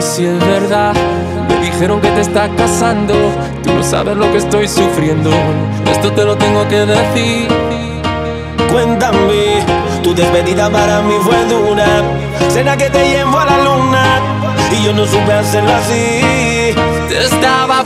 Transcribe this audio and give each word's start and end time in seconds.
si 0.00 0.24
es 0.24 0.38
verdad. 0.38 0.94
Me 1.48 1.56
dijeron 1.60 2.00
que 2.00 2.08
te 2.10 2.20
está 2.20 2.48
casando. 2.56 3.14
Tú 3.62 3.72
no 3.72 3.82
sabes 3.82 4.16
lo 4.16 4.30
que 4.32 4.38
estoy 4.38 4.68
sufriendo. 4.68 5.30
Esto 5.90 6.12
te 6.12 6.24
lo 6.24 6.36
tengo 6.36 6.66
que 6.68 6.86
decir. 6.86 7.48
Cuéntame, 8.72 9.64
tu 10.02 10.14
despedida 10.14 10.70
para 10.70 11.02
mí 11.02 11.14
fue 11.22 11.44
dura. 11.46 11.86
Será 12.48 12.76
que 12.76 12.88
te 12.88 13.08
llevo 13.08 13.38
a 13.38 13.44
la 13.44 13.58
luna 13.58 14.04
y 14.72 14.84
yo 14.84 14.92
no 14.92 15.04
supe 15.06 15.32
hacerlo 15.32 15.72
así. 15.72 16.74
Te 17.08 17.24
estaba 17.24 17.82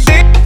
que 0.00 0.37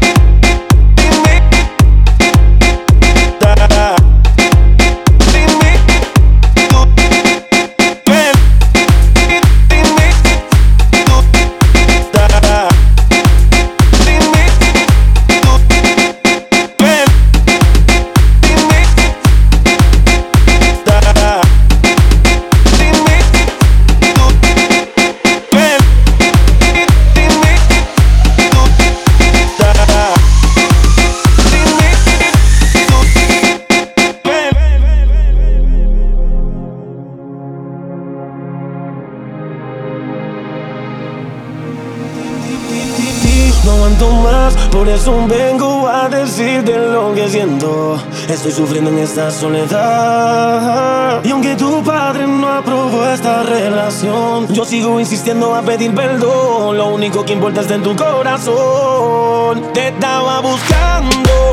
aguanto 43.82 44.12
más, 44.12 44.54
por 44.68 44.88
eso 44.88 45.26
vengo 45.26 45.88
a 45.88 46.08
decirte 46.08 46.78
lo 46.78 47.12
que 47.14 47.28
siento. 47.28 48.00
Estoy 48.28 48.52
sufriendo 48.52 48.90
en 48.90 48.98
esta 48.98 49.28
soledad. 49.30 51.20
Y 51.24 51.30
aunque 51.30 51.56
tu 51.56 51.82
padre 51.82 52.28
no 52.28 52.48
aprobó 52.48 53.04
esta 53.08 53.42
relación, 53.42 54.46
yo 54.48 54.64
sigo 54.64 55.00
insistiendo 55.00 55.54
a 55.56 55.62
pedir 55.62 55.92
perdón. 55.94 56.76
Lo 56.76 56.94
único 56.94 57.24
que 57.24 57.32
importa 57.32 57.62
está 57.62 57.74
en 57.74 57.82
tu 57.82 57.96
corazón. 57.96 59.72
Te 59.72 59.88
estaba 59.88 60.40
buscando 60.40 61.51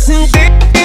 assim. 0.00 0.79